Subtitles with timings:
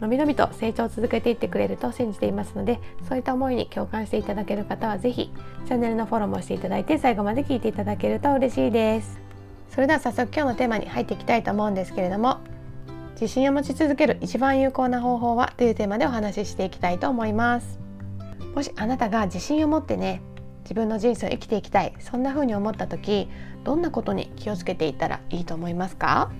[0.00, 5.32] のびのびと成長を続けていってくれると信じていますのでそういった思いに共感していただける方は是非
[5.66, 9.18] チャンネルのフォローもしていただいて最後まで聞いていただけると嬉しいです。
[9.70, 12.38] それでは早速今日のテーマに入っていきたいと思うんですけれども
[13.12, 17.78] 自信を持ち続ける一番有効な方法はというテーマでお話ししていきたいと思います。
[18.54, 20.22] もしあなたが自信を持ってね
[20.62, 23.28] 自分の人生を生きていきたいそんな風に思った時
[23.64, 26.30] どんなことに気をつけていったらいいと思いますか？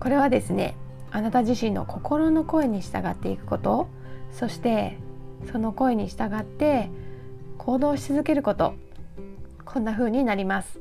[0.00, 0.76] これはですね
[1.16, 3.88] あなた自身の心の声に従っていくこと。
[4.32, 4.98] そして
[5.50, 6.90] その声に従って
[7.56, 8.74] 行動し続けること。
[9.64, 10.78] こんな風になります。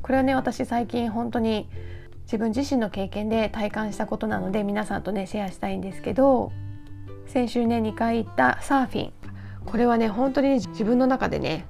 [0.00, 1.68] これはね私最近本当に
[2.22, 6.52] 自分自身の経験で体感したことなので皆さんとねシェアしたいんですけど
[7.26, 9.12] 先週ね2回行ったサーフィン。
[9.66, 11.66] これはね本当に自分の中でね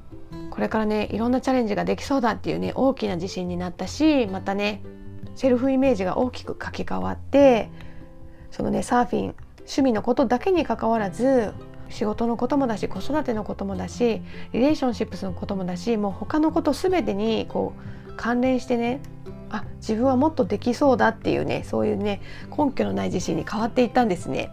[0.51, 4.81] これからねいろんなチャレンジができそうだっていうね大きな自信になったしまたね
[5.35, 7.71] セルフイメージが大きく書き換わって
[8.51, 11.53] そのねサーフィン趣味のことだけにかかわらず
[11.89, 14.23] 仕事のこともだし子育てのこともだし
[14.53, 17.75] リレーションシップスのこともだしもう他のこと全てにこ
[18.09, 19.01] う関連してね
[19.51, 22.23] あ自分はもっとできそうだっていうねそういうね
[22.57, 24.51] 根拠のない自信に変わっていったんですね。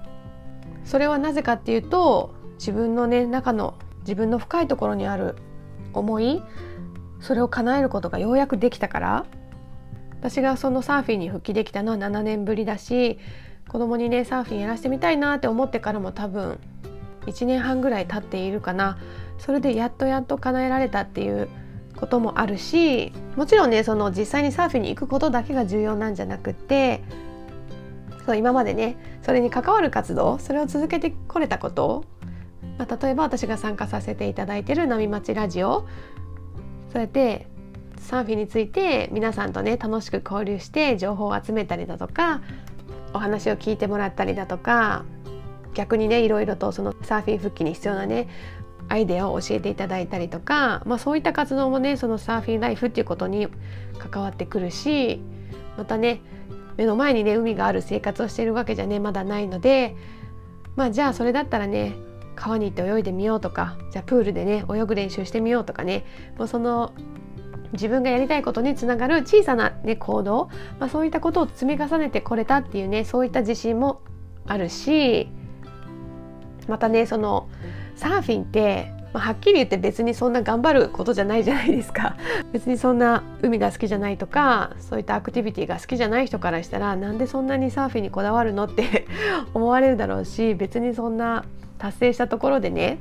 [0.84, 5.36] それはなぜかっていうと自分のね中の自分の深いところにある
[5.94, 6.42] 思い
[7.20, 9.26] それを叶えることがようやくできたから
[10.20, 13.20] 私がそのサーフィンに復帰できたのは7年ぶりだし
[13.68, 16.60] 子供にねサーフィンやらせてみたいなって思ってからも多分
[17.26, 18.98] 1年半ぐらい経っているかな。
[19.38, 21.48] それでやっとやっと叶えられたっていう
[21.96, 27.02] こともあるしもちろんねその実際にサーフィンに行くことだけが重要なんじゃなくて
[28.26, 32.06] そう今までねそれに関わる活動それを続けてこれたこと、
[32.78, 35.88] まあ、例えば私が参加させていただいてる波町ラジオ
[36.92, 37.48] そうやって
[38.08, 42.42] サーフィンについて皆さんとね楽しく交流して情報を集めたりだとか
[43.14, 45.04] お話を聞いてもらったりだとか
[45.74, 48.30] 逆にねいろいろとそのサーフィン復帰に必要なね
[48.88, 53.50] アイデアを教えていただいたりとか、まあ、そういった活動もねそのサーフィンライフっていうことに
[54.00, 55.20] 関わってくるし
[55.78, 56.22] またね
[56.78, 59.98] 目の前にね海がある生活をしてるわけじゃねまだないので
[60.78, 61.98] まあじゃあそれだったらね
[62.38, 66.06] 川に行って泳いでみようとかじゃあプールでね泳ぐ練習してみようとかね
[66.38, 66.94] もうその
[67.74, 74.02] 自分がやりたいことにつながる小さな、ね、行動、まあ、そういったことを積み重ねてこれたっていうねそういった自信も
[74.46, 75.30] あるし
[76.68, 77.50] またねその
[77.96, 82.16] サーフィンって、まあ、はっきり言って別にそんな頑張ることじゃないじゃないですか。
[82.54, 89.08] 別にそんな海が好きじゃないとかそういったアクティビティが好きじゃない人からしたらなんでそんなにサーフィンにこだわるのって
[89.54, 91.46] 思われるだろうし別にそんな
[91.80, 93.00] 達成したところでね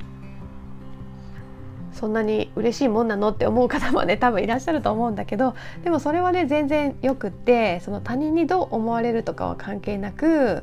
[1.97, 10.63] そんなに嬉しいもんなのって思う方もね多分いらっしゃると思うんだけどでもそれはね全然よくってその他人にどう思われるとかは関係なく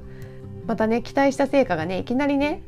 [0.67, 2.61] またね期待した成果がねいきなりね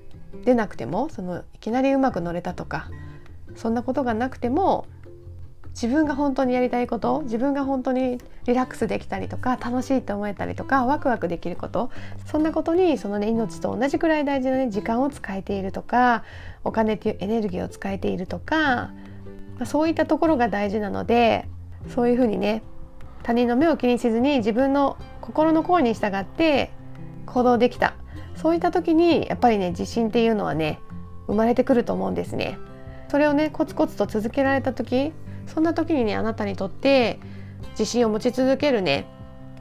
[0.43, 2.89] 出なくてもそのいきなりうまく乗れたとか
[3.55, 4.85] そんなことがなくても
[5.75, 11.91] 自分が本当にやりたいこと自分が本当にリラックスできたりとか楽しいって思えたりとかワクワクできること
[12.25, 16.23] そんなことにそのね命と同じくらい大事なね時間を使えているとか
[16.63, 18.93] お金っていうエネルギーを使えているとか、ま
[19.63, 21.45] あ、そういったところが大事なので
[21.93, 22.63] そういうふうにね
[23.23, 26.71] 他人の目を気にせずに自分の心の声に従って
[27.25, 27.95] 行動できた
[28.37, 30.79] そういった時にやっぱりね自信っていうのはね
[31.27, 32.57] 生まれてくると思うんですね。
[33.09, 35.11] それをねコツコツと続けられた時
[35.47, 37.19] そんな時にねあなたにとって
[37.71, 39.07] 自信を持ち続けるね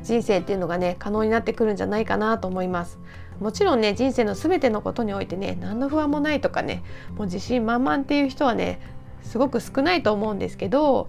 [0.03, 2.99] 人生っていうのがね可能になってくるんじゃないかなと思います。
[3.41, 6.85] もちろんね人生の全てのことにおいてね何の不安もないとかね
[7.17, 8.81] もう自信満々っていう人はね
[9.23, 11.09] すごく少ないと思うんですけど、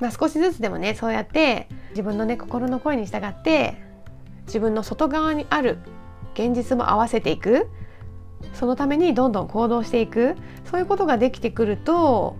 [0.00, 3.80] まあ、少しずつでもねそうやって自分のね心の声に従って
[4.46, 5.78] 自分の外側にある
[6.34, 7.68] 現実も合わせていく。
[8.52, 10.36] そのためにどんどん行動していく。
[10.70, 12.36] そういうことができてくると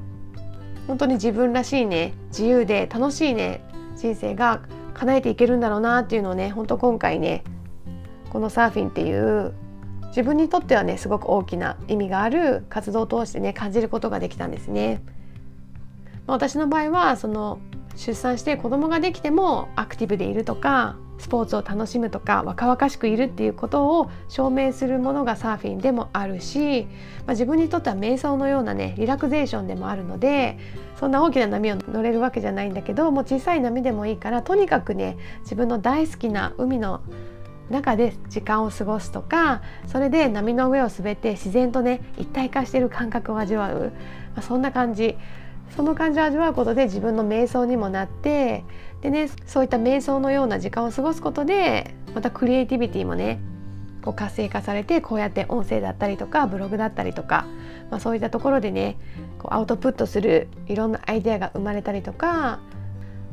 [0.86, 3.62] 本当に自分らしいね自由で楽しいね
[3.96, 7.42] 人生が叶えていけるんだろうなっていうのをね本当今回ね
[8.30, 9.54] このサーフィンっていう
[10.08, 15.02] 自分にとってはねすごく大きな意味がある活動を通してね感じることができたんですね。
[16.26, 17.58] 私の場合はその
[17.96, 26.82] 出産して子供ができてもアクティブでいるとかスポーツを楽しむとか若々しくいるっていうことを証明するものがサーフィンでもあるし、
[27.26, 30.58] まあ、自分にとっては瞑想のようなねリラクゼーションでもあるので
[30.98, 37.00] そんな大きな波を乗れるわけじゃないんだけどもう小さい波でもいいからとにかくね自分の大好きな海の
[37.70, 43.92] 中で時間を過ごすとかそれで波の上を滑って自然とね一体化している感覚を味わう、
[44.34, 45.16] まあ、そんな感じ。
[45.76, 48.64] その感じを味わうことで自分の瞑想にもなって
[49.00, 53.40] でねそういった瞑想のような時間を過ごすことでまたクリエイティビティもね
[54.02, 57.46] こう活性化されてこうやって音声だったりとかブログだったりとか、
[57.90, 58.98] まあ、そういったところでね
[59.38, 62.60] こうアウトプットするいろんなアイデアが生まれたりとか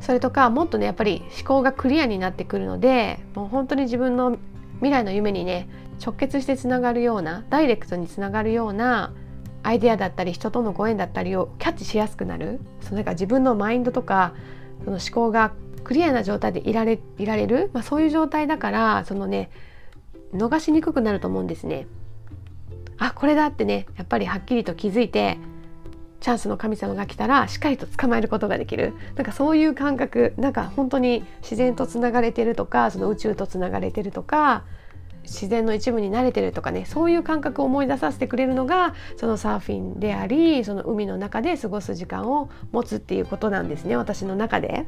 [0.00, 4.38] それとかもっとねやっぱり思考がクリアになってくるのでもう本当に自分の
[4.76, 5.68] 未来の夢にね
[6.04, 9.12] 直結してつながるようなダイレクトにつながるような
[9.62, 12.60] アイデアだったり人とのご縁だったりをキャッチしやすくなる。
[12.80, 14.34] そのなんか自分のマインドとか
[14.84, 15.52] その思考が
[15.84, 19.50] クリアな状態でいられいられる、まあ、そういう状態だからそのね
[20.32, 21.86] 逃しにくくなると思うんですね。
[22.98, 25.38] あこれだってねやっぱりはっきりと気づいて
[26.20, 28.94] チャンスの神様が来たらしっかりと捕まえることができる。
[29.16, 34.64] なんかそういう感覚なんか本当に自然とつながれてるとかその宇宙とつながれてるとか
[35.22, 44.86] 自然の一部に慣れてるとかねそういう感覚を思い出させてくれるのがそのサーフィンでありその海の中で過ごす時間を持つっていうことなんですね私の中で。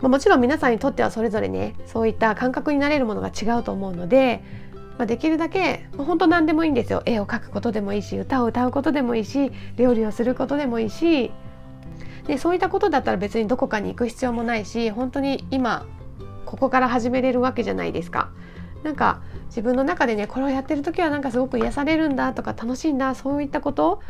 [0.00, 4.42] まあ、もちろん皆さんにとってはそれぞれねそういった感覚になれるものが違うと思うので、
[4.98, 11.30] まあ、できるだけ、まあ、本当何でもいいんですよ絵を描くことでもいいし歌を歌うことでもいいし料理をすることでもいいし
[12.26, 15.86] でそういったことだったら別にどこかに行く必要もないし本当に今
[16.44, 18.30] ここから始めれるわけじゃないですか。
[18.84, 24.00] なんか自分の中でねこれをやってる時はなんかすごく癒されるんだとか楽しいんだそういったこと。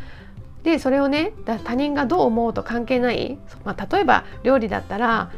[0.65, 1.33] でそれをね
[1.65, 5.31] 他人がどう思うと関係ない、まあ、例えば料理だったら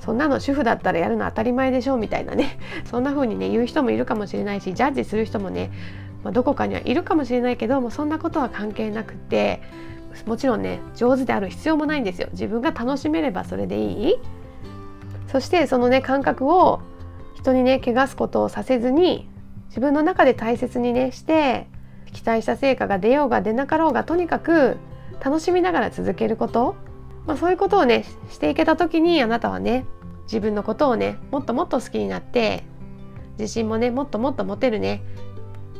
[0.00, 2.58] そんなの主婦だったらやるの当たり前でしょみたいなね。
[2.84, 5.70] そんな風にね言う人もいるかもしれないしジャッジする人もね、
[6.22, 9.62] まあ、どこかにはいるかもしれないけどもそんなことは関係なくて
[10.26, 12.28] もちろんね上手である必要もないんですよ。
[12.32, 14.14] 自分が楽しめればそれでいい。
[15.26, 16.80] そしてそのね感覚を
[17.46, 19.28] 人にね怪我すことをさせずに
[19.68, 21.68] 自分の中で大切にねして
[22.12, 24.78] 期待した成果が出ようが出なかろうがとにかく
[25.24, 26.74] 楽しみながら続けること、
[27.26, 29.86] まあ、そういうことをねしていけた時にあなたはね
[30.24, 32.64] 自分のことをねもっともっと好きになって
[33.38, 35.02] 自信もねもっともっと持てるね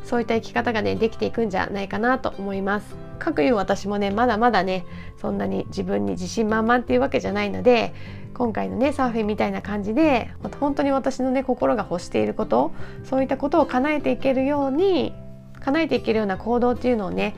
[0.07, 2.95] そういった生き方がねできていくんじゃないかなと思います。
[3.19, 4.85] かくいう私もねまだまだね
[5.19, 7.93] そんなに自分に自信満々っていうわけじゃないので
[8.33, 12.71] 今回のねサーフィンみたいな感じで本当に私のね心が欲していること
[13.03, 15.13] そういったことを叶えていけるように
[15.59, 17.35] 叶えていけるような行動っていうのをね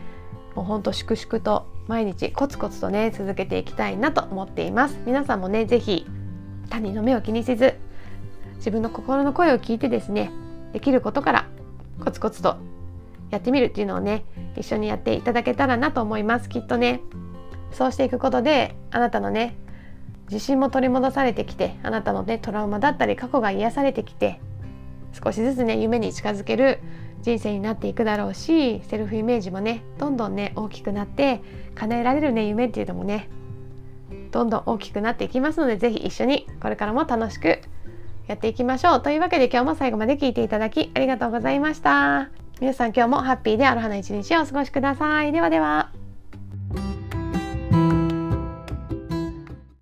[0.56, 6.06] もうほんと粛々と毎日コツコツとね続けていきたいなと思っています皆さんもね是非
[6.69, 7.75] 他人の目を気にせず
[8.57, 10.31] 自分の心の声を聞いてですね
[10.74, 11.38] できることから
[12.10, 12.58] コツコツと
[13.30, 14.26] やってみるっていうのをね
[14.58, 16.50] 一緒にやっていただけたらなと思います。
[16.50, 17.02] きっとね
[17.72, 19.56] そうしていくことであなたのね
[20.32, 24.40] 自信も取り戻されてきてあなたのねトラウマだったり過去が癒されてきて
[25.24, 26.80] 少しずつね夢に近づける
[27.22, 31.44] 人生になっていくだろうしセルフイメージもねどんどんね大きくなって
[31.76, 33.30] 叶えられるね夢っていうのもね
[34.32, 37.62] どんどん大きくなっていきますので是非一緒にこれからも楽しく
[38.30, 39.02] やっていきましょう。
[39.02, 42.30] というわけで今日も最後まで聞いていただきありがとうございました。
[42.62, 45.32] 皆さん今日もハッピーでアロハな一日をお過ごしください。
[45.32, 45.99] ではでは。